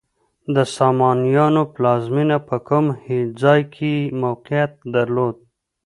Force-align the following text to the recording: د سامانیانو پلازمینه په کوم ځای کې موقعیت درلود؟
د 0.55 0.57
سامانیانو 0.77 1.61
پلازمینه 1.73 2.37
په 2.47 2.57
کوم 2.67 2.85
ځای 3.41 3.61
کې 3.73 3.93
موقعیت 4.23 4.71
درلود؟ 4.95 5.35